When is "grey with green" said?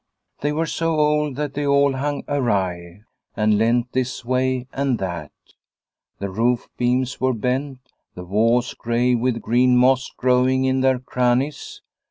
8.73-9.77